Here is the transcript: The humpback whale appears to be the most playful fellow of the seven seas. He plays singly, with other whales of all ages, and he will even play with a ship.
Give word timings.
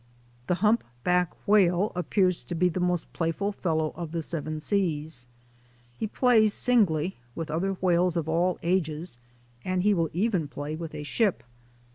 The 0.47 0.55
humpback 0.65 1.31
whale 1.47 1.91
appears 1.95 2.43
to 2.45 2.55
be 2.55 2.69
the 2.69 2.79
most 2.79 3.13
playful 3.13 3.51
fellow 3.51 3.93
of 3.95 4.13
the 4.13 4.23
seven 4.23 4.59
seas. 4.59 5.27
He 5.95 6.07
plays 6.07 6.55
singly, 6.55 7.17
with 7.35 7.51
other 7.51 7.73
whales 7.73 8.17
of 8.17 8.27
all 8.27 8.57
ages, 8.63 9.19
and 9.63 9.83
he 9.83 9.93
will 9.93 10.09
even 10.11 10.47
play 10.47 10.75
with 10.75 10.95
a 10.95 11.03
ship. 11.03 11.43